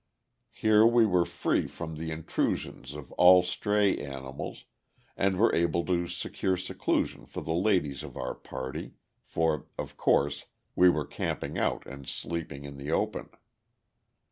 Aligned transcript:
Here 0.55 0.83
we 0.83 1.05
were 1.05 1.25
free 1.27 1.67
from 1.67 1.93
the 1.95 2.09
intrusion 2.09 2.83
of 2.95 3.11
all 3.19 3.43
stray 3.43 3.95
animals, 3.99 4.65
and 5.15 5.37
were 5.37 5.53
able 5.53 5.85
to 5.85 6.07
secure 6.07 6.57
seclusion 6.57 7.27
for 7.27 7.41
the 7.41 7.53
ladies 7.53 8.01
of 8.01 8.17
our 8.17 8.33
party 8.33 8.93
for, 9.21 9.67
of 9.77 9.97
course, 9.97 10.45
we 10.75 10.89
were 10.89 11.05
camping 11.05 11.59
out 11.59 11.85
and 11.85 12.07
sleeping 12.09 12.65
in 12.65 12.77
the 12.77 12.89
open. 12.91 13.29